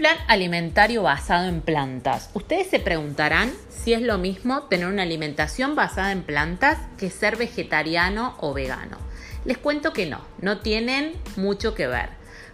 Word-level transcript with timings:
plan 0.00 0.16
alimentario 0.28 1.02
basado 1.02 1.46
en 1.46 1.60
plantas, 1.60 2.30
ustedes 2.32 2.68
se 2.70 2.80
preguntarán 2.80 3.52
si 3.68 3.92
es 3.92 4.00
lo 4.00 4.16
mismo 4.16 4.62
tener 4.62 4.86
una 4.86 5.02
alimentación 5.02 5.74
basada 5.76 6.10
en 6.10 6.22
plantas 6.22 6.78
que 6.96 7.10
ser 7.10 7.36
vegetariano 7.36 8.34
o 8.38 8.54
vegano. 8.54 8.96
Les 9.44 9.58
cuento 9.58 9.92
que 9.92 10.06
no, 10.06 10.22
no 10.40 10.60
tienen 10.60 11.12
mucho 11.36 11.74
que 11.74 11.86
ver. 11.86 12.08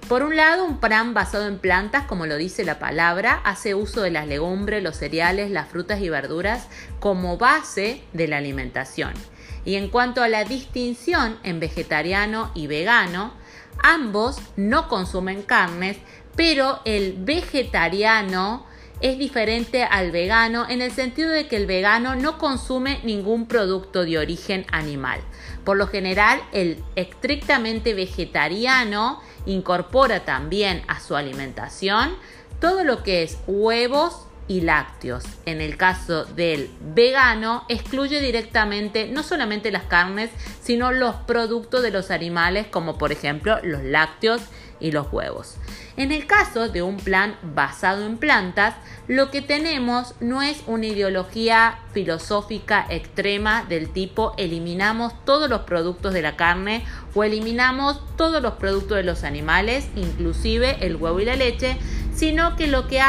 Por 0.09 0.25
un 0.25 0.35
lado, 0.35 0.65
un 0.65 0.81
plan 0.81 1.15
basado 1.15 1.47
en 1.47 1.59
plantas, 1.59 2.07
como 2.07 2.27
lo 2.27 2.37
dice 2.37 2.65
la 2.65 2.81
palabra, 2.81 3.41
hace 3.45 3.77
uso 3.77 4.03
de 4.03 4.11
las 4.11 4.27
legumbres, 4.27 4.83
los 4.83 4.97
cereales, 4.97 5.53
las 5.53 5.69
frutas 5.69 6.01
y 6.01 6.09
verduras 6.09 6.67
como 6.99 7.39
base 7.39 8.03
de 8.13 8.27
la 8.27 8.39
alimentación. 8.39 9.13
Y 9.65 9.77
en 9.77 9.89
cuanto 9.89 10.25
a 10.25 10.29
la 10.29 10.43
distinción 10.43 11.39
en 11.45 11.61
vegetariano 11.61 12.51
y 12.55 12.67
vegano, 12.67 13.35
ambos 13.83 14.39
no 14.57 14.89
consumen 14.89 15.43
carnes, 15.43 15.99
pero 16.37 16.81
el 16.85 17.15
vegetariano 17.19 18.67
es 19.01 19.19
diferente 19.19 19.83
al 19.83 20.11
vegano 20.11 20.67
en 20.69 20.81
el 20.81 20.91
sentido 20.91 21.31
de 21.31 21.49
que 21.49 21.57
el 21.57 21.67
vegano 21.67 22.17
no 22.17 22.39
consume 22.39 23.01
ningún 23.03 23.47
producto 23.47 24.05
de 24.05 24.19
origen 24.19 24.65
animal. 24.71 25.21
Por 25.65 25.77
lo 25.77 25.87
general, 25.87 26.41
el 26.53 26.83
estrictamente 26.95 27.93
vegetariano 27.93 29.21
incorpora 29.45 30.25
también 30.25 30.83
a 30.89 31.01
su 31.01 31.15
alimentación 31.17 32.15
todo 32.61 32.85
lo 32.85 33.03
que 33.03 33.23
es 33.23 33.39
huevos 33.47 34.27
y 34.49 34.61
lácteos. 34.61 35.25
En 35.45 35.61
el 35.61 35.77
caso 35.77 36.25
del 36.25 36.71
vegano, 36.81 37.65
excluye 37.69 38.21
directamente 38.21 39.09
no 39.09 39.23
solamente 39.23 39.71
las 39.71 39.85
carnes, 39.85 40.31
sino 40.63 40.93
los 40.93 41.17
productos 41.17 41.83
de 41.83 41.91
los 41.91 42.11
animales, 42.11 42.67
como 42.69 42.97
por 42.97 43.13
ejemplo 43.13 43.59
los 43.63 43.83
lácteos 43.83 44.43
y 44.81 44.93
los 44.93 45.13
huevos. 45.13 45.57
En 45.97 46.13
el 46.13 46.27
caso 46.27 46.69
de 46.69 46.83
un 46.83 46.99
plan 46.99 47.37
basado 47.55 48.05
en 48.05 48.19
plantas, 48.19 48.75
lo 49.09 49.31
que 49.31 49.41
tenemos 49.41 50.15
no 50.21 50.43
es 50.43 50.63
una 50.67 50.87
ideología 50.87 51.79
filosófica 51.93 52.87
extrema 52.91 53.65
del 53.65 53.91
tipo 53.91 54.35
eliminamos 54.37 55.13
todos 55.25 55.49
los 55.49 55.63
productos 55.63 56.13
de 56.13 56.23
la 56.23 56.37
carne 56.37 56.85
o 57.15 57.25
eliminamos 57.25 58.01
todos 58.17 58.43
los 58.43 58.55
productos 58.55 58.97
de 58.97 59.05
los 59.05 59.25
animales, 59.25 59.89
inclusive 59.97 60.77
el 60.81 60.97
huevo 60.97 61.21
y 61.21 61.25
la 61.25 61.37
leche, 61.37 61.77
sino 62.15 62.57
que 62.57 62.67
lo 62.67 62.89
que 62.89 63.01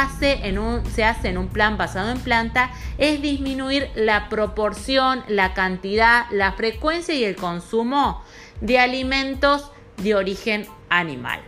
se 0.93 1.03
hace 1.03 1.29
en 1.29 1.37
un 1.37 1.47
plan 1.47 1.77
basado 1.77 2.11
en 2.11 2.19
planta 2.19 2.71
es 2.97 3.21
disminuir 3.21 3.89
la 3.95 4.29
proporción, 4.29 5.23
la 5.27 5.53
cantidad, 5.53 6.25
la 6.31 6.53
frecuencia 6.53 7.15
y 7.15 7.23
el 7.23 7.35
consumo 7.35 8.23
de 8.61 8.79
alimentos 8.79 9.71
de 9.97 10.15
origen 10.15 10.67
animal. 10.89 11.41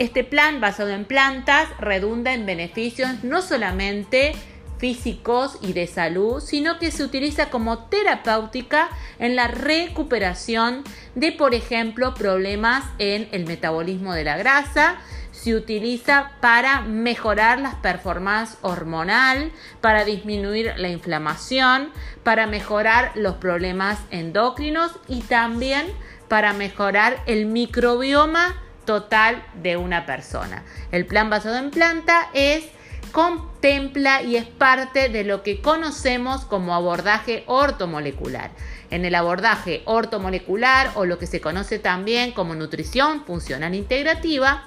Este 0.00 0.24
plan 0.24 0.62
basado 0.62 0.88
en 0.88 1.04
plantas 1.04 1.68
redunda 1.78 2.32
en 2.32 2.46
beneficios 2.46 3.22
no 3.22 3.42
solamente 3.42 4.32
físicos 4.78 5.58
y 5.60 5.74
de 5.74 5.86
salud, 5.86 6.40
sino 6.40 6.78
que 6.78 6.90
se 6.90 7.04
utiliza 7.04 7.50
como 7.50 7.80
terapéutica 7.90 8.88
en 9.18 9.36
la 9.36 9.48
recuperación 9.48 10.84
de, 11.16 11.32
por 11.32 11.54
ejemplo, 11.54 12.14
problemas 12.14 12.82
en 12.96 13.28
el 13.32 13.44
metabolismo 13.44 14.14
de 14.14 14.24
la 14.24 14.38
grasa, 14.38 14.96
se 15.32 15.54
utiliza 15.54 16.32
para 16.40 16.80
mejorar 16.80 17.60
las 17.60 17.74
performances 17.74 18.56
hormonal, 18.62 19.52
para 19.82 20.06
disminuir 20.06 20.72
la 20.78 20.88
inflamación, 20.88 21.90
para 22.22 22.46
mejorar 22.46 23.12
los 23.16 23.34
problemas 23.34 23.98
endocrinos 24.10 24.92
y 25.08 25.20
también 25.20 25.84
para 26.28 26.54
mejorar 26.54 27.22
el 27.26 27.44
microbioma 27.44 28.56
total 28.90 29.40
de 29.62 29.76
una 29.76 30.04
persona. 30.04 30.64
El 30.90 31.06
plan 31.06 31.30
basado 31.30 31.58
en 31.58 31.70
planta 31.70 32.28
es 32.34 32.64
contempla 33.12 34.20
y 34.20 34.34
es 34.34 34.46
parte 34.46 35.08
de 35.08 35.22
lo 35.22 35.44
que 35.44 35.60
conocemos 35.62 36.44
como 36.44 36.74
abordaje 36.74 37.44
ortomolecular. 37.46 38.50
En 38.90 39.04
el 39.04 39.14
abordaje 39.14 39.82
ortomolecular 39.84 40.90
o 40.96 41.04
lo 41.04 41.20
que 41.20 41.28
se 41.28 41.40
conoce 41.40 41.78
también 41.78 42.32
como 42.32 42.56
nutrición 42.56 43.24
funcional 43.24 43.76
integrativa, 43.76 44.64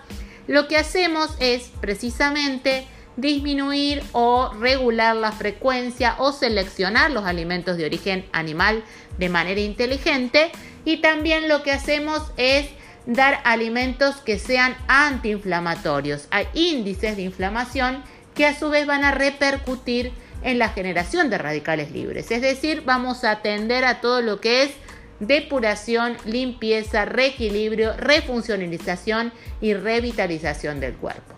lo 0.48 0.70
que 0.70 0.78
hacemos 0.78 1.32
es 1.42 1.74
precisamente 1.82 2.88
disminuir 3.18 4.02
o 4.14 4.54
regular 4.58 5.18
la 5.18 5.34
frecuencia 5.34 6.16
o 6.18 6.32
seleccionar 6.32 7.12
los 7.12 7.26
alimentos 7.26 7.76
de 7.76 7.84
origen 7.84 8.26
animal 8.32 8.86
de 9.18 9.28
manera 9.28 9.60
inteligente 9.60 10.50
y 10.86 11.02
también 11.02 11.50
lo 11.50 11.62
que 11.62 11.74
hacemos 11.74 12.22
es 12.38 12.70
dar 13.06 13.40
alimentos 13.44 14.18
que 14.18 14.40
sean 14.40 14.76
antiinflamatorios. 14.88 16.28
Hay 16.32 16.48
índices 16.54 17.16
de 17.16 17.24
inflamación 17.24 18.04
que 18.34 18.46
a 18.46 18.58
su 18.58 18.70
vez 18.70 18.88
van 18.88 19.04
a 19.04 19.12
repercutir 19.12 20.12
en 20.42 20.60
la 20.60 20.70
generación 20.70 21.30
de 21.30 21.38
radicales 21.38 21.92
libres. 21.92 22.32
Es 22.32 22.42
decir, 22.42 22.84
vamos 22.86 23.24
a 23.24 23.32
atender 23.32 23.86
a 23.86 24.02
todo 24.02 24.22
lo 24.22 24.40
que 24.42 24.64
es 24.64 24.72
depuración, 25.20 26.18
limpieza, 26.26 27.06
reequilibrio, 27.06 27.94
refuncionalización 27.98 29.32
y 29.62 29.74
revitalización 29.74 30.80
del 30.80 30.94
cuerpo. 30.96 31.36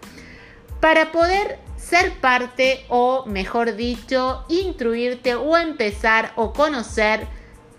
Para 0.80 1.12
poder 1.12 1.60
ser 1.78 2.14
parte 2.14 2.84
o, 2.90 3.26
mejor 3.26 3.76
dicho, 3.76 4.46
instruirte 4.50 5.36
o 5.36 5.58
empezar 5.58 6.32
o 6.36 6.54
conocer 6.54 7.28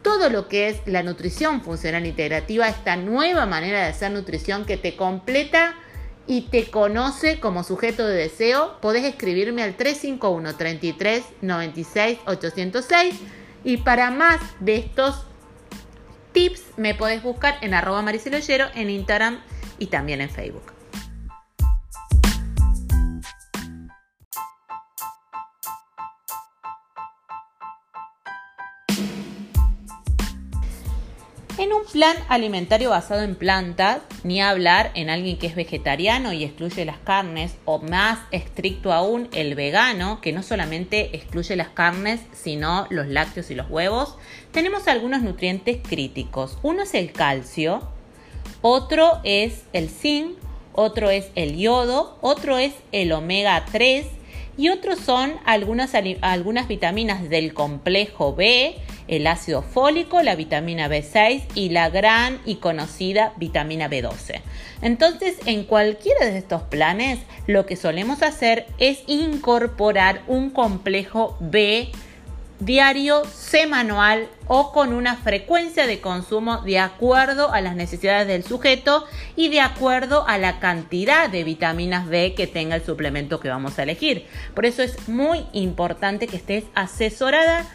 todo 0.06 0.30
lo 0.30 0.46
que 0.46 0.68
es 0.68 0.76
la 0.86 1.02
nutrición 1.02 1.62
funcional 1.62 2.06
integrativa, 2.06 2.68
esta 2.68 2.94
nueva 2.94 3.44
manera 3.44 3.80
de 3.80 3.86
hacer 3.86 4.12
nutrición 4.12 4.64
que 4.64 4.76
te 4.76 4.94
completa 4.94 5.74
y 6.28 6.42
te 6.42 6.70
conoce 6.70 7.40
como 7.40 7.64
sujeto 7.64 8.06
de 8.06 8.14
deseo, 8.14 8.80
podés 8.80 9.02
escribirme 9.02 9.64
al 9.64 9.74
351 9.74 10.54
33 10.56 11.24
96 11.42 12.18
806 12.24 13.14
y 13.64 13.78
para 13.78 14.12
más 14.12 14.38
de 14.60 14.76
estos 14.76 15.24
tips 16.30 16.62
me 16.76 16.94
podés 16.94 17.20
buscar 17.24 17.56
en 17.60 17.74
arroba 17.74 18.00
mariceloyero 18.00 18.66
en 18.76 18.90
Instagram 18.90 19.40
y 19.80 19.86
también 19.86 20.20
en 20.20 20.30
Facebook. 20.30 20.75
Plan 31.96 32.16
alimentario 32.28 32.90
basado 32.90 33.22
en 33.22 33.34
plantas, 33.36 34.02
ni 34.22 34.42
hablar 34.42 34.90
en 34.92 35.08
alguien 35.08 35.38
que 35.38 35.46
es 35.46 35.54
vegetariano 35.54 36.34
y 36.34 36.44
excluye 36.44 36.84
las 36.84 36.98
carnes, 36.98 37.54
o 37.64 37.78
más 37.78 38.18
estricto 38.32 38.92
aún, 38.92 39.30
el 39.32 39.54
vegano, 39.54 40.20
que 40.20 40.34
no 40.34 40.42
solamente 40.42 41.16
excluye 41.16 41.56
las 41.56 41.68
carnes, 41.68 42.20
sino 42.34 42.86
los 42.90 43.06
lácteos 43.06 43.50
y 43.50 43.54
los 43.54 43.70
huevos, 43.70 44.18
tenemos 44.52 44.88
algunos 44.88 45.22
nutrientes 45.22 45.78
críticos. 45.82 46.58
Uno 46.62 46.82
es 46.82 46.92
el 46.92 47.12
calcio, 47.12 47.88
otro 48.60 49.18
es 49.24 49.62
el 49.72 49.88
zinc, 49.88 50.36
otro 50.74 51.08
es 51.08 51.30
el 51.34 51.56
yodo, 51.56 52.18
otro 52.20 52.58
es 52.58 52.74
el 52.92 53.10
omega 53.10 53.64
3 53.72 54.04
y 54.58 54.68
otros 54.68 54.98
son 54.98 55.32
algunas, 55.46 55.92
algunas 56.20 56.68
vitaminas 56.68 57.30
del 57.30 57.54
complejo 57.54 58.34
B, 58.34 58.76
el 59.08 59.26
ácido 59.26 59.62
fólico, 59.62 60.22
la 60.22 60.36
vitamina 60.36 60.88
B6 60.88 61.42
y 61.54 61.70
la 61.70 61.90
gran 61.90 62.40
y 62.44 62.56
conocida 62.56 63.32
vitamina 63.36 63.88
B12. 63.88 64.40
Entonces, 64.82 65.36
en 65.46 65.64
cualquiera 65.64 66.26
de 66.26 66.38
estos 66.38 66.62
planes, 66.62 67.18
lo 67.46 67.66
que 67.66 67.76
solemos 67.76 68.22
hacer 68.22 68.66
es 68.78 69.02
incorporar 69.06 70.22
un 70.26 70.50
complejo 70.50 71.36
B 71.40 71.90
diario, 72.58 73.24
semanal 73.26 74.28
o 74.46 74.72
con 74.72 74.92
una 74.94 75.16
frecuencia 75.16 75.86
de 75.86 76.00
consumo 76.00 76.58
de 76.58 76.78
acuerdo 76.78 77.52
a 77.52 77.60
las 77.60 77.76
necesidades 77.76 78.26
del 78.26 78.44
sujeto 78.44 79.04
y 79.34 79.48
de 79.48 79.60
acuerdo 79.60 80.26
a 80.26 80.38
la 80.38 80.58
cantidad 80.58 81.28
de 81.28 81.44
vitaminas 81.44 82.08
B 82.08 82.34
que 82.34 82.46
tenga 82.46 82.76
el 82.76 82.84
suplemento 82.84 83.40
que 83.40 83.48
vamos 83.48 83.78
a 83.78 83.82
elegir. 83.82 84.26
Por 84.54 84.64
eso 84.64 84.82
es 84.82 85.08
muy 85.08 85.44
importante 85.52 86.26
que 86.26 86.36
estés 86.36 86.64
asesorada 86.74 87.66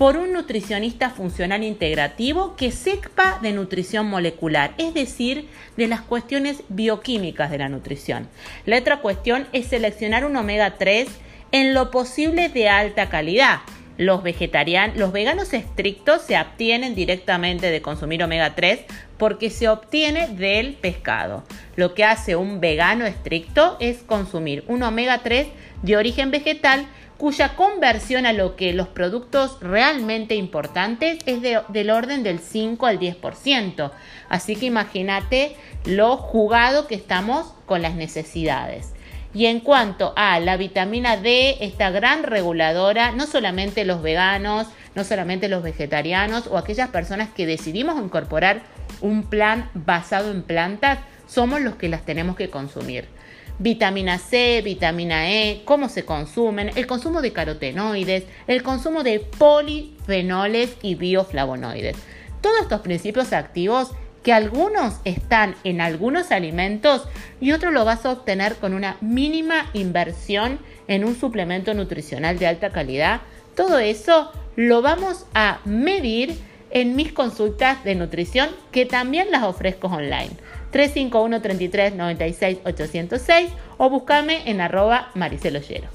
por 0.00 0.16
un 0.16 0.32
nutricionista 0.32 1.10
funcional 1.10 1.62
integrativo 1.62 2.56
que 2.56 2.72
sepa 2.72 3.38
de 3.42 3.52
nutrición 3.52 4.08
molecular, 4.08 4.72
es 4.78 4.94
decir, 4.94 5.46
de 5.76 5.88
las 5.88 6.00
cuestiones 6.00 6.62
bioquímicas 6.70 7.50
de 7.50 7.58
la 7.58 7.68
nutrición. 7.68 8.26
La 8.64 8.78
otra 8.78 9.02
cuestión 9.02 9.46
es 9.52 9.66
seleccionar 9.66 10.24
un 10.24 10.36
omega 10.36 10.78
3 10.78 11.06
en 11.52 11.74
lo 11.74 11.90
posible 11.90 12.48
de 12.48 12.70
alta 12.70 13.10
calidad. 13.10 13.58
Los, 13.98 14.22
vegetarianos, 14.22 14.96
los 14.96 15.12
veganos 15.12 15.52
estrictos 15.52 16.22
se 16.22 16.34
abstienen 16.34 16.94
directamente 16.94 17.70
de 17.70 17.82
consumir 17.82 18.24
omega 18.24 18.54
3 18.54 18.80
porque 19.18 19.50
se 19.50 19.68
obtiene 19.68 20.28
del 20.28 20.76
pescado. 20.76 21.44
Lo 21.76 21.92
que 21.92 22.04
hace 22.04 22.36
un 22.36 22.58
vegano 22.58 23.04
estricto 23.04 23.76
es 23.80 23.98
consumir 23.98 24.64
un 24.66 24.82
omega 24.82 25.18
3 25.18 25.48
de 25.82 25.96
origen 25.98 26.30
vegetal 26.30 26.86
cuya 27.20 27.54
conversión 27.54 28.24
a 28.24 28.32
lo 28.32 28.56
que 28.56 28.72
los 28.72 28.88
productos 28.88 29.58
realmente 29.60 30.36
importantes 30.36 31.18
es 31.26 31.42
del 31.42 31.90
orden 31.90 32.22
del 32.22 32.38
5 32.38 32.86
al 32.86 32.98
10%. 32.98 33.90
Así 34.30 34.56
que 34.56 34.64
imagínate 34.64 35.54
lo 35.84 36.16
jugado 36.16 36.86
que 36.86 36.94
estamos 36.94 37.52
con 37.66 37.82
las 37.82 37.94
necesidades. 37.94 38.94
Y 39.34 39.46
en 39.46 39.60
cuanto 39.60 40.14
a 40.16 40.40
la 40.40 40.56
vitamina 40.56 41.18
D, 41.18 41.58
esta 41.60 41.90
gran 41.90 42.22
reguladora, 42.22 43.12
no 43.12 43.26
solamente 43.26 43.84
los 43.84 44.00
veganos, 44.00 44.68
no 44.94 45.04
solamente 45.04 45.50
los 45.50 45.62
vegetarianos 45.62 46.46
o 46.46 46.56
aquellas 46.56 46.88
personas 46.88 47.28
que 47.28 47.44
decidimos 47.44 48.02
incorporar 48.02 48.62
un 49.02 49.24
plan 49.24 49.68
basado 49.74 50.30
en 50.30 50.42
plantas, 50.42 51.00
somos 51.28 51.60
los 51.60 51.74
que 51.74 51.90
las 51.90 52.06
tenemos 52.06 52.34
que 52.34 52.48
consumir. 52.48 53.19
Vitamina 53.60 54.18
C, 54.18 54.62
vitamina 54.64 55.30
E, 55.30 55.60
cómo 55.66 55.90
se 55.90 56.06
consumen, 56.06 56.70
el 56.76 56.86
consumo 56.86 57.20
de 57.20 57.34
carotenoides, 57.34 58.24
el 58.46 58.62
consumo 58.62 59.02
de 59.02 59.20
polifenoles 59.20 60.78
y 60.80 60.94
bioflavonoides. 60.94 61.94
Todos 62.40 62.62
estos 62.62 62.80
principios 62.80 63.34
activos 63.34 63.90
que 64.22 64.32
algunos 64.32 65.00
están 65.04 65.56
en 65.62 65.82
algunos 65.82 66.32
alimentos 66.32 67.06
y 67.38 67.52
otros 67.52 67.74
lo 67.74 67.84
vas 67.84 68.06
a 68.06 68.12
obtener 68.12 68.56
con 68.56 68.72
una 68.72 68.96
mínima 69.02 69.66
inversión 69.74 70.58
en 70.88 71.04
un 71.04 71.14
suplemento 71.14 71.74
nutricional 71.74 72.38
de 72.38 72.46
alta 72.46 72.70
calidad. 72.70 73.20
Todo 73.54 73.78
eso 73.78 74.32
lo 74.56 74.80
vamos 74.80 75.26
a 75.34 75.60
medir 75.66 76.38
en 76.70 76.96
mis 76.96 77.12
consultas 77.12 77.84
de 77.84 77.94
nutrición 77.94 78.48
que 78.72 78.86
también 78.86 79.30
las 79.30 79.42
ofrezco 79.42 79.88
online. 79.88 80.30
351 80.70 81.42
33 81.42 81.94
96 81.94 82.58
806 82.64 83.50
o 83.78 83.90
búscame 83.90 84.48
en 84.50 84.60
arroba 84.60 85.10
mariceloyero. 85.14 85.88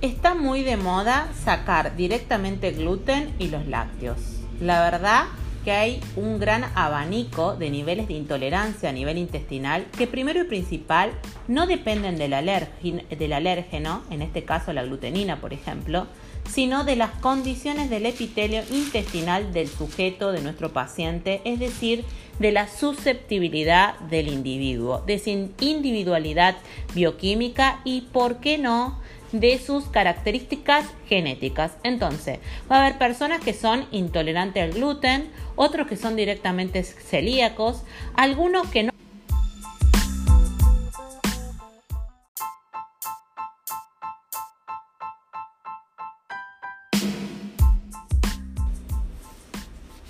Está 0.00 0.34
muy 0.34 0.62
de 0.62 0.78
moda 0.78 1.28
sacar 1.44 1.94
directamente 1.94 2.70
gluten 2.70 3.34
y 3.38 3.48
los 3.48 3.66
lácteos. 3.66 4.18
La 4.58 4.80
verdad 4.80 5.24
que 5.64 5.72
hay 5.72 6.00
un 6.16 6.38
gran 6.38 6.64
abanico 6.74 7.56
de 7.56 7.70
niveles 7.70 8.08
de 8.08 8.14
intolerancia 8.14 8.88
a 8.88 8.92
nivel 8.92 9.18
intestinal 9.18 9.86
que 9.96 10.06
primero 10.06 10.40
y 10.40 10.44
principal 10.44 11.12
no 11.48 11.66
dependen 11.66 12.18
del, 12.18 12.34
del 13.18 13.32
alérgeno, 13.32 14.02
en 14.10 14.22
este 14.22 14.44
caso 14.44 14.72
la 14.72 14.84
glutenina 14.84 15.40
por 15.40 15.52
ejemplo, 15.52 16.06
sino 16.48 16.84
de 16.84 16.96
las 16.96 17.10
condiciones 17.10 17.90
del 17.90 18.06
epitelio 18.06 18.62
intestinal 18.70 19.52
del 19.52 19.68
sujeto, 19.68 20.32
de 20.32 20.42
nuestro 20.42 20.72
paciente, 20.72 21.40
es 21.44 21.58
decir, 21.60 22.04
de 22.38 22.52
la 22.52 22.68
susceptibilidad 22.68 23.98
del 24.00 24.28
individuo, 24.28 25.02
de 25.06 25.18
su 25.18 25.30
individualidad 25.60 26.56
bioquímica 26.94 27.80
y, 27.84 28.02
¿por 28.02 28.38
qué 28.38 28.58
no?, 28.58 28.99
de 29.32 29.58
sus 29.58 29.84
características 29.86 30.86
genéticas. 31.06 31.72
Entonces, 31.82 32.38
va 32.70 32.76
a 32.76 32.86
haber 32.86 32.98
personas 32.98 33.40
que 33.40 33.54
son 33.54 33.86
intolerantes 33.90 34.62
al 34.62 34.72
gluten, 34.72 35.30
otros 35.56 35.86
que 35.86 35.96
son 35.96 36.16
directamente 36.16 36.82
celíacos, 36.82 37.82
algunos 38.14 38.68
que 38.68 38.84
no 38.84 38.90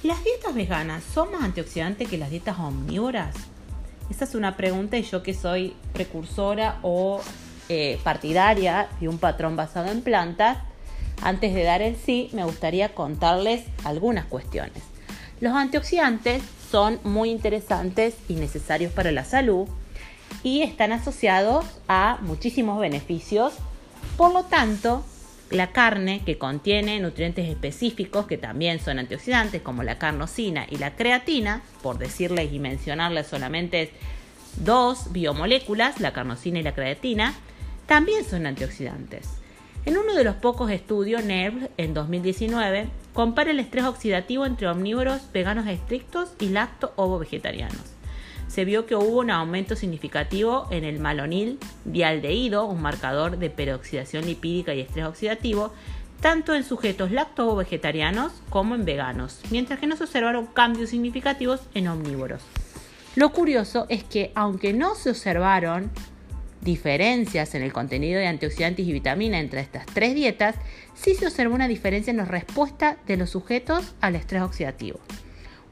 ¿Las 0.03 0.25
dietas 0.25 0.55
veganas 0.55 1.05
son 1.05 1.31
más 1.31 1.43
antioxidantes 1.43 2.09
que 2.09 2.17
las 2.17 2.31
dietas 2.31 2.59
omnívoras? 2.59 3.37
Esa 4.11 4.25
es 4.25 4.35
una 4.35 4.57
pregunta 4.57 4.97
y 4.97 5.03
yo 5.03 5.23
que 5.23 5.35
soy 5.35 5.77
precursora 5.93 6.79
o 6.83 7.21
eh, 7.73 8.01
partidaria 8.03 8.89
de 8.99 9.07
un 9.07 9.19
patrón 9.19 9.55
basado 9.55 9.93
en 9.93 10.03
plantas, 10.03 10.59
antes 11.23 11.55
de 11.55 11.63
dar 11.63 11.83
el 11.83 11.95
sí, 11.95 12.29
me 12.33 12.43
gustaría 12.43 12.97
contarles 12.97 13.63
algunas 13.85 14.25
cuestiones. 14.25 14.83
Los 15.41 15.55
antioxidantes 15.55 16.43
son 16.69 16.99
muy 17.05 17.31
interesantes 17.31 18.17
y 18.29 18.35
necesarios 18.35 18.93
para 18.93 19.13
la 19.13 19.25
salud 19.25 19.69
y 20.43 20.63
están 20.63 20.91
asociados 20.91 21.65
a 21.87 22.19
muchísimos 22.23 22.81
beneficios. 22.81 23.53
Por 24.17 24.33
lo 24.33 24.47
tanto, 24.47 25.05
la 25.51 25.71
carne 25.71 26.23
que 26.27 26.39
contiene 26.39 26.99
nutrientes 26.99 27.49
específicos 27.49 28.27
que 28.27 28.37
también 28.37 28.81
son 28.81 28.99
antioxidantes, 28.99 29.63
como 29.63 29.85
la 29.85 29.97
carnosina 29.97 30.67
y 30.69 30.79
la 30.79 30.97
creatina, 30.97 31.63
por 31.85 31.99
decirles 31.99 32.53
y 32.53 32.59
mencionarles 32.59 33.29
solamente 33.29 33.93
dos 34.57 35.13
biomoléculas, 35.13 36.01
la 36.01 36.13
carnosina 36.13 36.59
y 36.59 36.63
la 36.65 36.75
creatina, 36.75 37.35
también 37.91 38.25
son 38.25 38.47
antioxidantes. 38.47 39.27
En 39.85 39.99
uno 39.99 40.15
de 40.15 40.23
los 40.23 40.37
pocos 40.37 40.71
estudios, 40.71 41.25
NERV, 41.25 41.71
en 41.77 41.93
2019, 41.93 42.87
compara 43.13 43.51
el 43.51 43.59
estrés 43.59 43.85
oxidativo 43.85 44.47
entre 44.47 44.69
omnívoros, 44.69 45.23
veganos 45.33 45.67
estrictos 45.67 46.31
y 46.39 46.51
lacto-ovo-vegetarianos. 46.51 47.83
Se 48.47 48.65
vio 48.65 48.87
que 48.87 48.95
hubo 48.95 49.19
un 49.19 49.33
aumento 49.33 49.75
significativo 49.75 50.69
en 50.71 50.85
el 50.85 51.01
malonil 51.01 51.59
dialdehído, 51.85 52.65
un 52.67 52.81
marcador 52.81 53.39
de 53.39 53.51
peroxidación 53.51 54.25
lipídica 54.25 54.73
y 54.73 54.83
estrés 54.83 55.07
oxidativo, 55.07 55.73
tanto 56.21 56.55
en 56.55 56.63
sujetos 56.63 57.11
lacto-ovo-vegetarianos 57.11 58.31
como 58.51 58.77
en 58.77 58.85
veganos, 58.85 59.41
mientras 59.51 59.81
que 59.81 59.89
no 59.89 59.97
se 59.97 60.05
observaron 60.05 60.47
cambios 60.47 60.91
significativos 60.91 61.63
en 61.75 61.89
omnívoros. 61.89 62.45
Lo 63.17 63.33
curioso 63.33 63.87
es 63.89 64.05
que, 64.05 64.31
aunque 64.37 64.73
no 64.73 64.95
se 64.95 65.11
observaron 65.11 65.91
diferencias 66.61 67.55
en 67.55 67.63
el 67.63 67.73
contenido 67.73 68.19
de 68.19 68.27
antioxidantes 68.27 68.87
y 68.87 68.93
vitamina 68.93 69.39
entre 69.39 69.61
estas 69.61 69.87
tres 69.87 70.15
dietas, 70.15 70.57
sí 70.95 71.15
se 71.15 71.27
observó 71.27 71.55
una 71.55 71.69
diferencia 71.69 72.11
en 72.11 72.19
la 72.19 72.25
respuesta 72.25 72.97
de 73.07 73.17
los 73.17 73.31
sujetos 73.31 73.95
al 74.01 74.17
estrés 74.17 74.43
oxidativo. 74.43 75.01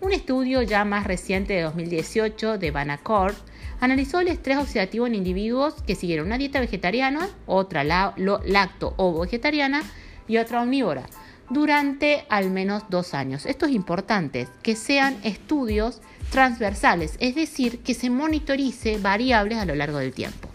Un 0.01 0.13
estudio 0.13 0.63
ya 0.63 0.85
más 0.85 1.07
reciente 1.07 1.55
de 1.55 1.63
2018 1.63 2.59
de 2.59 2.71
Banacort 2.71 3.37
analizó 3.81 4.21
el 4.21 4.29
estrés 4.29 4.59
oxidativo 4.59 5.07
en 5.07 5.15
individuos 5.15 5.75
que 5.87 5.95
siguieron 5.95 6.27
una 6.27 6.39
dieta 6.39 6.61
vegetariana, 6.61 7.29
otra 7.47 7.85
lacto 7.85 8.95
o 8.97 9.21
vegetariana 9.21 9.83
y 10.27 10.37
otra 10.39 10.63
omnívora 10.63 11.05
durante 11.51 12.27
al 12.29 12.51
menos 12.51 12.85
dos 12.91 13.15
años. 13.15 13.47
Esto 13.47 13.67
es 13.67 13.73
importante, 13.73 14.49
que 14.63 14.77
sean 14.77 15.17
estudios 15.25 16.01
transversales, 16.31 17.17
es 17.21 17.35
decir, 17.35 17.81
que 17.81 17.95
se 17.95 18.11
monitorice 18.11 18.99
variables 18.99 19.59
a 19.59 19.65
lo 19.65 19.75
largo 19.75 19.99
del 19.99 20.13
tiempo. 20.13 20.48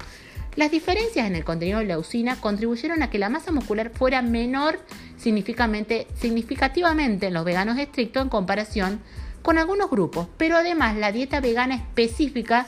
Las 0.55 0.69
diferencias 0.69 1.25
en 1.25 1.36
el 1.36 1.43
contenido 1.43 1.79
de 1.79 1.86
leucina 1.86 2.39
contribuyeron 2.39 3.01
a 3.01 3.10
que 3.10 3.17
la 3.17 3.29
masa 3.29 3.51
muscular 3.51 3.89
fuera 3.89 4.22
menor 4.22 4.79
significativamente 5.17 7.27
en 7.27 7.33
los 7.33 7.43
veganos 7.43 7.79
estrictos 7.79 8.22
en 8.22 8.29
comparación 8.29 9.00
con 9.41 9.57
algunos 9.57 9.89
grupos, 9.89 10.27
pero 10.38 10.57
además 10.57 10.95
la 10.95 11.12
dieta 11.12 11.39
vegana 11.39 11.75
específica 11.75 12.67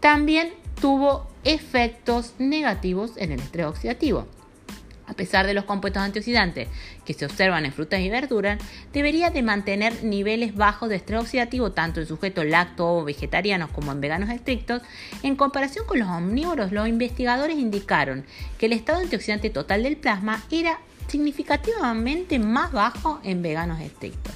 también 0.00 0.50
tuvo 0.80 1.26
efectos 1.42 2.34
negativos 2.38 3.12
en 3.16 3.32
el 3.32 3.40
estrés 3.40 3.66
oxidativo 3.66 4.26
a 5.06 5.14
pesar 5.14 5.46
de 5.46 5.54
los 5.54 5.64
compuestos 5.64 6.02
antioxidantes 6.02 6.68
que 7.04 7.14
se 7.14 7.24
observan 7.24 7.64
en 7.64 7.72
frutas 7.72 8.00
y 8.00 8.10
verduras, 8.10 8.58
debería 8.92 9.30
de 9.30 9.42
mantener 9.42 10.04
niveles 10.04 10.54
bajos 10.54 10.88
de 10.88 10.96
estrés 10.96 11.20
oxidativo 11.20 11.72
tanto 11.72 12.00
en 12.00 12.06
sujetos 12.06 12.44
lacto 12.44 12.96
o 12.96 13.04
vegetarianos 13.04 13.70
como 13.70 13.92
en 13.92 14.00
veganos 14.00 14.30
estrictos. 14.30 14.82
En 15.22 15.36
comparación 15.36 15.86
con 15.86 15.98
los 15.98 16.08
omnívoros, 16.08 16.72
los 16.72 16.88
investigadores 16.88 17.56
indicaron 17.56 18.24
que 18.58 18.66
el 18.66 18.72
estado 18.72 19.00
antioxidante 19.00 19.50
total 19.50 19.82
del 19.82 19.96
plasma 19.96 20.42
era 20.50 20.80
significativamente 21.08 22.38
más 22.38 22.72
bajo 22.72 23.20
en 23.22 23.42
veganos 23.42 23.80
estrictos. 23.80 24.34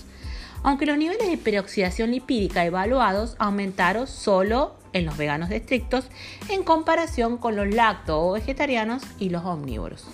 Aunque 0.63 0.87
los 0.87 0.99
niveles 0.99 1.29
de 1.29 1.39
peroxidación 1.39 2.11
lipídica 2.11 2.65
evaluados 2.65 3.35
aumentaron 3.39 4.07
solo 4.07 4.77
en 4.93 5.07
los 5.07 5.17
veganos 5.17 5.51
estrictos 5.51 6.07
en 6.49 6.63
comparación 6.63 7.39
con 7.39 7.57
los 7.57 7.69
lacto 7.69 8.21
o 8.21 8.33
vegetarianos 8.33 9.03
y 9.19 9.31
los 9.31 9.45
omnívoros. 9.45 10.05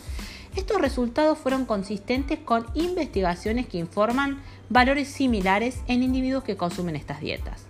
Estos 0.56 0.80
resultados 0.80 1.38
fueron 1.38 1.66
consistentes 1.66 2.38
con 2.38 2.66
investigaciones 2.75 3.66
que 3.66 3.78
informan 3.78 4.42
valores 4.70 5.08
similares 5.08 5.80
en 5.86 6.02
individuos 6.02 6.44
que 6.44 6.56
consumen 6.56 6.96
estas 6.96 7.20
dietas. 7.20 7.66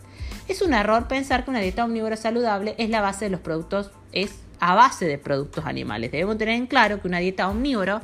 Es 0.49 0.63
un 0.63 0.73
error 0.73 1.09
pensar 1.09 1.45
que 1.45 1.51
una 1.51 1.61
dieta 1.61 1.85
omnívora 1.85 2.17
saludable 2.17 2.77
es 2.79 2.89
la 2.89 3.01
base 3.01 3.25
de 3.25 3.33
los 3.33 3.41
productos, 3.41 3.91
es 4.13 4.37
a 4.61 4.77
base 4.77 5.07
de 5.07 5.19
productos 5.19 5.67
animales. 5.67 6.13
Debemos 6.13 6.39
tener 6.39 6.55
en 6.55 6.69
claro 6.69 7.03
que 7.03 7.09
una 7.09 7.19
dieta 7.19 7.49
omnívora 7.49 8.03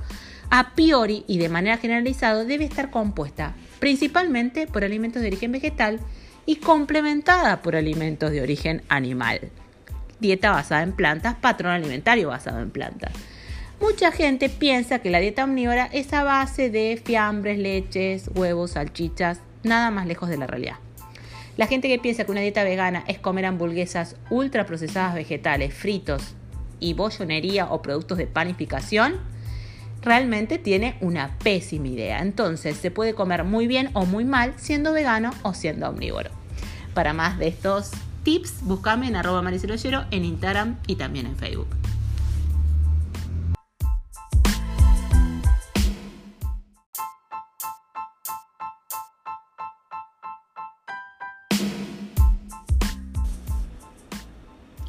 a 0.50 0.74
priori 0.74 1.24
y 1.28 1.38
de 1.38 1.48
manera 1.48 1.78
generalizada 1.78 2.44
debe 2.44 2.64
estar 2.64 2.90
compuesta 2.90 3.54
principalmente 3.78 4.66
por 4.66 4.84
alimentos 4.84 5.22
de 5.22 5.28
origen 5.28 5.52
vegetal 5.52 6.00
y 6.44 6.56
complementada 6.56 7.62
por 7.62 7.76
alimentos 7.76 8.32
de 8.32 8.42
origen 8.42 8.82
animal. 8.88 9.50
Dieta 10.20 10.50
basada 10.50 10.82
en 10.82 10.92
plantas, 10.92 11.36
patrón 11.36 11.72
alimentario 11.72 12.28
basado 12.28 12.60
en 12.60 12.70
plantas. 12.70 13.12
Mucha 13.82 14.12
gente 14.12 14.48
piensa 14.48 15.00
que 15.00 15.10
la 15.10 15.18
dieta 15.18 15.42
omnívora 15.42 15.86
es 15.86 16.12
a 16.12 16.22
base 16.22 16.70
de 16.70 17.02
fiambres, 17.04 17.58
leches, 17.58 18.30
huevos, 18.32 18.70
salchichas, 18.70 19.40
nada 19.64 19.90
más 19.90 20.06
lejos 20.06 20.28
de 20.28 20.36
la 20.36 20.46
realidad. 20.46 20.76
La 21.56 21.66
gente 21.66 21.88
que 21.88 21.98
piensa 21.98 22.24
que 22.24 22.30
una 22.30 22.42
dieta 22.42 22.62
vegana 22.62 23.02
es 23.08 23.18
comer 23.18 23.44
hamburguesas 23.44 24.14
ultraprocesadas 24.30 25.16
vegetales, 25.16 25.74
fritos 25.74 26.36
y 26.78 26.94
bollonería 26.94 27.72
o 27.72 27.82
productos 27.82 28.18
de 28.18 28.28
panificación, 28.28 29.16
realmente 30.00 30.58
tiene 30.58 30.96
una 31.00 31.36
pésima 31.38 31.88
idea. 31.88 32.22
Entonces 32.22 32.76
se 32.76 32.92
puede 32.92 33.14
comer 33.14 33.42
muy 33.42 33.66
bien 33.66 33.90
o 33.94 34.06
muy 34.06 34.24
mal 34.24 34.54
siendo 34.58 34.92
vegano 34.92 35.32
o 35.42 35.54
siendo 35.54 35.88
omnívoro. 35.88 36.30
Para 36.94 37.14
más 37.14 37.36
de 37.36 37.48
estos 37.48 37.90
tips, 38.22 38.62
búscame 38.62 39.08
en 39.08 39.16
arroba 39.16 39.42
en 39.42 40.24
Instagram 40.24 40.78
y 40.86 40.94
también 40.94 41.26
en 41.26 41.36
Facebook. 41.36 41.81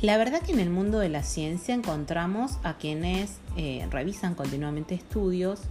La 0.03 0.17
verdad 0.17 0.41
que 0.41 0.51
en 0.51 0.59
el 0.59 0.69
mundo 0.69 0.99
de 0.99 1.07
la 1.07 1.23
ciencia 1.23 1.73
encontramos 1.73 2.57
a 2.63 2.73
quienes 2.73 3.37
eh, 3.55 3.87
revisan 3.89 4.35
continuamente 4.35 4.95
estudios 4.95 5.61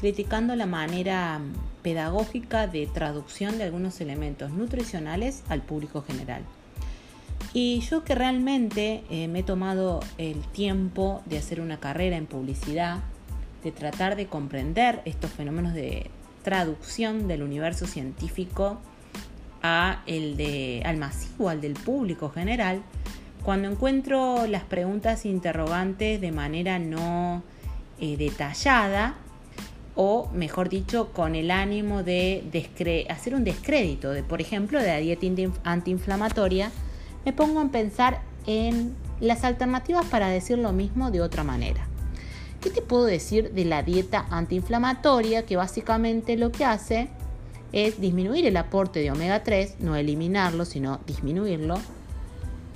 criticando 0.00 0.56
la 0.56 0.66
manera 0.66 1.40
pedagógica 1.84 2.66
de 2.66 2.88
traducción 2.88 3.58
de 3.58 3.62
algunos 3.62 4.00
elementos 4.00 4.50
nutricionales 4.50 5.44
al 5.48 5.62
público 5.62 6.02
general. 6.02 6.42
Y 7.52 7.78
yo 7.78 8.02
que 8.02 8.16
realmente 8.16 9.04
eh, 9.08 9.28
me 9.28 9.38
he 9.38 9.44
tomado 9.44 10.00
el 10.18 10.40
tiempo 10.48 11.22
de 11.26 11.38
hacer 11.38 11.60
una 11.60 11.78
carrera 11.78 12.16
en 12.16 12.26
publicidad, 12.26 13.04
de 13.62 13.70
tratar 13.70 14.16
de 14.16 14.26
comprender 14.26 15.00
estos 15.04 15.30
fenómenos 15.30 15.74
de 15.74 16.10
traducción 16.42 17.28
del 17.28 17.44
universo 17.44 17.86
científico 17.86 18.80
al 19.62 20.96
masivo, 20.96 21.48
al 21.48 21.60
del 21.60 21.74
público 21.74 22.30
general, 22.30 22.82
cuando 23.46 23.68
encuentro 23.68 24.48
las 24.48 24.64
preguntas 24.64 25.24
interrogantes 25.24 26.20
de 26.20 26.32
manera 26.32 26.80
no 26.80 27.44
eh, 28.00 28.16
detallada, 28.16 29.14
o 29.94 30.28
mejor 30.34 30.68
dicho, 30.68 31.12
con 31.12 31.36
el 31.36 31.52
ánimo 31.52 32.02
de 32.02 32.42
hacer 33.08 33.36
un 33.36 33.44
descrédito, 33.44 34.10
de, 34.10 34.24
por 34.24 34.40
ejemplo, 34.40 34.80
de 34.80 34.88
la 34.88 34.96
dieta 34.96 35.60
antiinflamatoria, 35.62 36.72
me 37.24 37.32
pongo 37.32 37.60
a 37.60 37.68
pensar 37.68 38.20
en 38.48 38.96
las 39.20 39.44
alternativas 39.44 40.04
para 40.06 40.26
decir 40.26 40.58
lo 40.58 40.72
mismo 40.72 41.12
de 41.12 41.20
otra 41.20 41.44
manera. 41.44 41.86
¿Qué 42.60 42.70
te 42.70 42.82
puedo 42.82 43.04
decir 43.04 43.52
de 43.52 43.64
la 43.64 43.84
dieta 43.84 44.26
antiinflamatoria 44.28 45.46
que 45.46 45.54
básicamente 45.54 46.36
lo 46.36 46.50
que 46.50 46.64
hace 46.64 47.10
es 47.70 48.00
disminuir 48.00 48.44
el 48.44 48.56
aporte 48.56 48.98
de 48.98 49.12
omega 49.12 49.44
3, 49.44 49.76
no 49.78 49.94
eliminarlo, 49.94 50.64
sino 50.64 50.98
disminuirlo, 51.06 51.78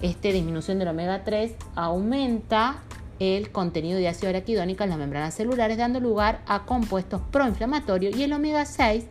esta 0.02 0.28
disminución 0.28 0.78
del 0.78 0.88
omega 0.88 1.24
3 1.24 1.52
aumenta 1.74 2.78
el 3.18 3.50
contenido 3.52 3.98
de 3.98 4.08
ácido 4.08 4.30
araquidónico 4.30 4.82
en 4.82 4.90
las 4.90 4.98
membranas 4.98 5.34
celulares, 5.34 5.76
dando 5.76 6.00
lugar 6.00 6.40
a 6.46 6.64
compuestos 6.64 7.20
proinflamatorios 7.30 8.16
y 8.16 8.22
el 8.22 8.32
omega 8.32 8.64
6 8.64 9.04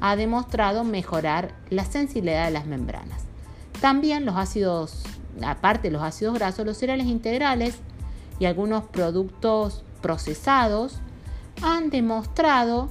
ha 0.00 0.16
demostrado 0.16 0.82
mejorar 0.82 1.52
la 1.68 1.84
sensibilidad 1.84 2.46
de 2.46 2.52
las 2.52 2.66
membranas. 2.66 3.22
También 3.82 4.24
los 4.24 4.36
ácidos, 4.36 5.02
aparte 5.42 5.88
de 5.88 5.92
los 5.92 6.02
ácidos 6.02 6.34
grasos, 6.34 6.64
los 6.64 6.78
cereales 6.78 7.06
integrales 7.06 7.76
y 8.38 8.46
algunos 8.46 8.84
productos 8.84 9.84
procesados 10.00 10.94
han 11.62 11.90
demostrado 11.90 12.88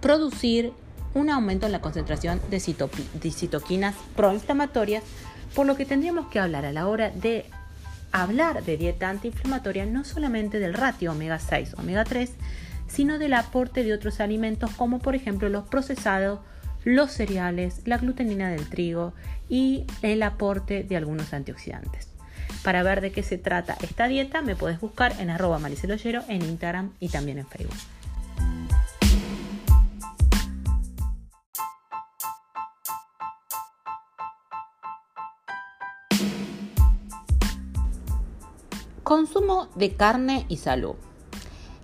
producir 0.00 0.72
un 1.14 1.30
aumento 1.30 1.66
en 1.66 1.72
la 1.72 1.80
concentración 1.80 2.40
de, 2.50 2.60
citoquinas 2.60 3.94
proinflamatorias 4.16 5.02
por 5.54 5.66
lo 5.66 5.76
que 5.76 5.86
tendríamos 5.86 6.26
que 6.28 6.40
hablar 6.40 6.64
a 6.64 6.72
la 6.72 6.86
hora 6.86 7.10
de 7.10 7.46
hablar 8.12 8.64
de 8.64 8.76
dieta 8.76 9.08
antiinflamatoria 9.08 9.86
no 9.86 10.04
solamente 10.04 10.60
del 10.60 10.74
ratio 10.74 11.12
omega 11.12 11.38
6 11.38 11.74
omega 11.78 12.04
3, 12.04 12.32
sino 12.86 13.18
del 13.18 13.34
aporte 13.34 13.82
de 13.82 13.92
otros 13.92 14.20
alimentos 14.20 14.70
como 14.72 15.00
por 15.00 15.14
ejemplo 15.14 15.48
los 15.48 15.64
procesados, 15.64 16.40
los 16.84 17.10
cereales, 17.10 17.80
la 17.86 17.98
glutenina 17.98 18.50
del 18.50 18.68
trigo 18.68 19.14
y 19.48 19.84
el 20.02 20.22
aporte 20.22 20.84
de 20.84 20.96
algunos 20.96 21.32
antioxidantes. 21.32 22.08
Para 22.62 22.82
ver 22.82 23.00
de 23.00 23.10
qué 23.10 23.22
se 23.22 23.38
trata 23.38 23.76
esta 23.82 24.06
dieta 24.06 24.42
me 24.42 24.56
puedes 24.56 24.80
buscar 24.80 25.20
en 25.20 25.30
arroba 25.30 25.58
mariceloyero 25.58 26.22
en 26.28 26.42
Instagram 26.42 26.92
y 27.00 27.08
también 27.08 27.38
en 27.38 27.46
Facebook. 27.46 27.76
Consumo 39.14 39.68
de 39.76 39.94
carne 39.94 40.44
y 40.48 40.56
salud. 40.56 40.96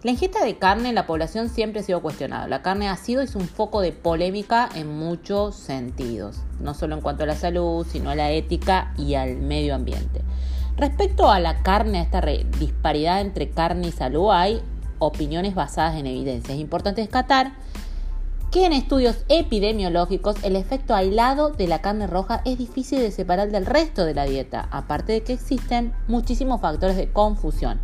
La 0.03 0.11
ingesta 0.11 0.45
de 0.45 0.59
carne 0.59 0.89
en 0.89 0.97
la 0.97 1.07
población 1.07 1.49
siempre 1.49 1.79
ha 1.79 1.85
sido 1.85 2.03
cuestionada. 2.03 2.49
La 2.49 2.61
carne 2.61 2.89
ha 2.89 2.97
sido 2.97 3.23
es 3.23 3.37
un 3.37 3.47
foco 3.47 3.83
de 3.83 3.93
polémica 3.93 4.69
en 4.75 4.89
muchos 4.89 5.55
sentidos, 5.55 6.41
no 6.59 6.75
solo 6.75 6.97
en 6.97 7.03
cuanto 7.03 7.23
a 7.23 7.27
la 7.29 7.37
salud, 7.37 7.87
sino 7.89 8.11
a 8.11 8.17
la 8.17 8.33
ética 8.33 8.93
y 8.99 9.15
al 9.15 9.37
medio 9.37 9.77
ambiente. 9.77 10.23
Respecto 10.77 11.31
a 11.31 11.39
la 11.39 11.63
carne, 11.63 12.01
a 12.01 12.03
esta 12.03 12.21
disparidad 12.59 13.21
entre 13.21 13.51
carne 13.51 13.87
y 13.87 13.93
salud, 13.93 14.33
hay 14.33 14.61
opiniones 14.99 15.55
basadas 15.55 16.01
en 16.01 16.09
evidencia. 16.09 16.53
Es 16.53 16.61
importante 16.61 17.01
descatar 17.01 17.53
que 18.51 18.67
en 18.67 18.73
estudios 18.73 19.25
epidemiológicos 19.29 20.43
el 20.43 20.57
efecto 20.57 20.95
aislado 20.95 21.51
de 21.51 21.69
la 21.69 21.81
carne 21.81 22.09
roja 22.09 22.43
es 22.45 22.59
difícil 22.59 22.99
de 22.99 23.13
separar 23.13 23.51
del 23.51 23.65
resto 23.65 24.05
de 24.05 24.15
la 24.15 24.25
dieta, 24.25 24.69
aparte 24.73 25.13
de 25.13 25.23
que 25.23 25.35
existen 25.35 25.93
muchísimos 26.09 26.61
factores 26.61 26.97
de 26.97 27.13
confusión. 27.13 27.81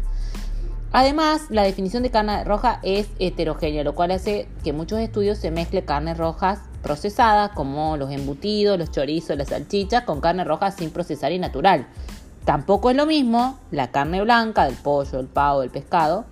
Además, 0.91 1.43
la 1.51 1.63
definición 1.63 2.03
de 2.03 2.11
carne 2.11 2.43
roja 2.43 2.81
es 2.83 3.09
heterogénea, 3.19 3.85
lo 3.85 3.95
cual 3.95 4.11
hace 4.11 4.49
que 4.65 4.73
muchos 4.73 4.99
estudios 4.99 5.39
se 5.39 5.51
mezcle 5.51 5.85
carnes 5.85 6.17
rojas 6.17 6.61
procesadas, 6.83 7.51
como 7.51 7.97
los 7.97 8.11
embutidos, 8.11 8.79
los 8.79 8.91
chorizos, 8.91 9.37
las 9.37 9.49
salchichas, 9.49 10.05
con 10.05 10.21
carne 10.21 10.45
roja 10.45 10.71
sin 10.71 10.91
procesar 10.91 11.33
y 11.33 11.39
natural. 11.39 11.87
Tampoco 12.45 12.91
es 12.91 12.97
lo 12.97 13.07
mismo 13.07 13.59
la 13.71 13.91
carne 13.91 14.23
blanca 14.23 14.65
del 14.65 14.77
pollo, 14.77 15.21
el 15.21 15.27
pavo, 15.27 15.61
del 15.61 15.71
pescado, 15.71 16.25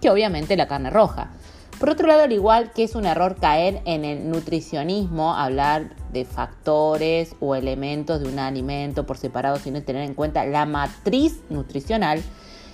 que 0.00 0.10
obviamente 0.10 0.56
la 0.56 0.68
carne 0.68 0.90
roja. 0.90 1.30
Por 1.78 1.90
otro 1.90 2.08
lado, 2.08 2.24
al 2.24 2.32
igual 2.32 2.72
que 2.72 2.82
es 2.82 2.96
un 2.96 3.06
error 3.06 3.36
caer 3.36 3.82
en 3.84 4.04
el 4.04 4.28
nutricionismo, 4.28 5.34
hablar 5.34 5.94
de 6.12 6.24
factores 6.24 7.36
o 7.38 7.54
elementos 7.54 8.20
de 8.20 8.28
un 8.28 8.40
alimento 8.40 9.06
por 9.06 9.16
separado 9.16 9.58
sin 9.58 9.80
tener 9.84 10.02
en 10.02 10.14
cuenta 10.14 10.44
la 10.44 10.66
matriz 10.66 11.40
nutricional, 11.50 12.20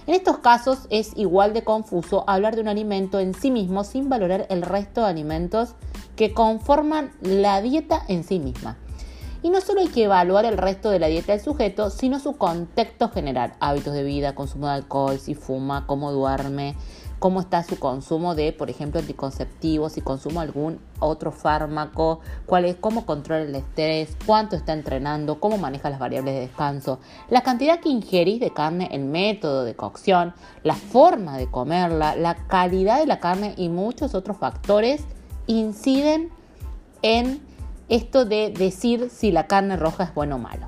en 0.07 0.15
estos 0.15 0.39
casos 0.39 0.87
es 0.89 1.13
igual 1.17 1.53
de 1.53 1.65
confuso 1.65 2.25
hablar 2.27 2.55
de 2.55 2.63
un 2.63 2.69
alimento 2.69 3.21
en 3.21 3.35
sí 3.35 3.51
mismo 3.51 3.85
sin 3.85 4.09
valorar 4.09 4.47
el 4.49 4.63
resto 4.63 5.03
de 5.03 5.09
alimentos 5.09 5.75
que 6.17 6.33
conforman 6.33 7.13
la 7.21 7.61
dieta 7.61 8.03
en 8.09 8.25
sí 8.25 8.39
misma. 8.39 8.79
Y 9.43 9.51
no 9.51 9.61
solo 9.61 9.81
hay 9.81 9.89
que 9.89 10.05
evaluar 10.05 10.47
el 10.47 10.57
resto 10.57 10.89
de 10.89 10.99
la 10.99 11.09
dieta 11.09 11.33
del 11.33 11.43
sujeto, 11.43 11.91
sino 11.91 12.19
su 12.19 12.37
contexto 12.37 13.11
general, 13.11 13.53
hábitos 13.61 13.93
de 13.93 14.03
vida, 14.03 14.35
consumo 14.35 14.69
de 14.69 14.73
alcohol, 14.73 15.19
si 15.19 15.35
fuma, 15.35 15.87
cómo 15.87 16.13
duerme, 16.13 16.77
cómo 17.25 17.41
está 17.41 17.63
su 17.63 17.79
consumo 17.79 18.35
de, 18.35 18.53
por 18.53 18.69
ejemplo, 18.69 19.01
anticonceptivos, 19.01 19.95
si 19.95 20.03
consumo 20.03 20.43
algún 20.43 20.79
otro 20.99 21.33
fármaco, 21.33 22.21
cuál 22.45 22.67
es, 22.67 22.77
cómo 22.77 23.07
controla 23.07 23.45
el 23.45 23.55
estrés, 23.55 24.15
cuánto 24.27 24.57
está 24.57 24.75
entrenando, 24.75 25.41
cómo 25.41 25.57
maneja 25.57 25.89
las 25.89 25.99
variables 25.99 26.35
de 26.35 26.41
descanso, 26.41 26.99
la 27.31 27.41
cantidad 27.43 27.81
que 27.81 27.89
ingerís 27.89 28.41
de 28.41 28.51
carne, 28.51 28.91
el 28.93 29.07
método 29.07 29.65
de 29.65 29.75
cocción, 29.75 30.35
la 30.65 30.75
forma 30.75 31.39
de 31.39 31.51
comerla, 31.51 32.15
la 32.15 32.35
calidad 32.35 32.99
de 32.99 33.07
la 33.07 33.21
carne 33.21 33.55
y 33.57 33.71
muchos 33.71 34.15
otros 34.15 34.37
factores 34.37 35.03
inciden 35.47 36.29
en 37.01 37.41
esto 37.89 38.27
de 38.27 38.51
decir 38.51 39.09
si 39.11 39.33
la 39.33 39.47
carne 39.47 39.79
roja 39.79 40.05
es 40.05 40.15
bueno 40.15 40.37
o 40.37 40.41
malo. 40.41 40.67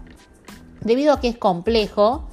Debido 0.80 1.12
a 1.12 1.20
que 1.20 1.28
es 1.28 1.36
complejo, 1.36 2.30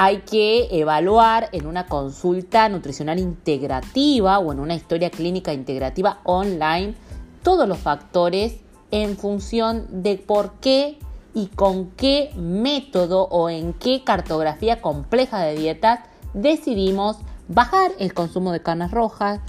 hay 0.00 0.18
que 0.18 0.68
evaluar 0.70 1.48
en 1.50 1.66
una 1.66 1.86
consulta 1.86 2.68
nutricional 2.68 3.18
integrativa 3.18 4.38
o 4.38 4.52
en 4.52 4.60
una 4.60 4.76
historia 4.76 5.10
clínica 5.10 5.52
integrativa 5.52 6.20
online 6.22 6.94
todos 7.42 7.68
los 7.68 7.78
factores 7.78 8.60
en 8.92 9.16
función 9.16 10.04
de 10.04 10.16
por 10.16 10.52
qué 10.60 11.00
y 11.34 11.48
con 11.48 11.90
qué 11.96 12.30
método 12.36 13.24
o 13.24 13.50
en 13.50 13.72
qué 13.72 14.04
cartografía 14.04 14.80
compleja 14.80 15.40
de 15.40 15.56
dietas 15.56 15.98
decidimos 16.32 17.16
bajar 17.48 17.90
el 17.98 18.14
consumo 18.14 18.52
de 18.52 18.62
carnes 18.62 18.92
rojas, 18.92 19.40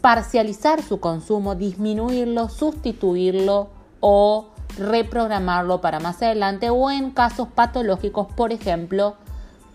parcializar 0.00 0.80
su 0.80 1.00
consumo, 1.00 1.56
disminuirlo, 1.56 2.48
sustituirlo 2.50 3.70
o 3.98 4.50
reprogramarlo 4.78 5.80
para 5.80 5.98
más 5.98 6.22
adelante 6.22 6.70
o 6.70 6.88
en 6.88 7.10
casos 7.10 7.48
patológicos, 7.48 8.28
por 8.36 8.52
ejemplo, 8.52 9.16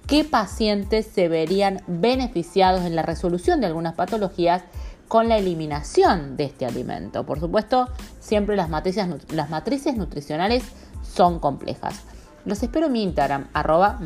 qué 0.08 0.24
pacientes 0.24 1.08
se 1.08 1.28
verían 1.28 1.82
beneficiados 1.88 2.82
en 2.84 2.96
la 2.96 3.02
resolución 3.04 3.62
de 3.62 3.68
algunas 3.68 3.96
patologías 3.96 4.64
con 5.08 5.30
la 5.30 5.38
eliminación 5.38 6.38
de 6.38 6.46
este 6.46 6.66
alimento. 6.66 7.26
Por 7.26 7.40
supuesto, 7.40 7.88
siempre 8.20 8.56
las 8.56 8.70
matrices, 8.70 9.96
nutricionales 9.96 10.64
son 11.04 11.40
complejas. 11.40 12.02
Los 12.46 12.64
espero 12.64 12.88
en 12.88 12.94
mi 12.94 13.04
Instagram, 13.04 13.48
arroba. 13.54 14.00